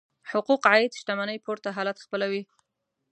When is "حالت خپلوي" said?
1.77-2.41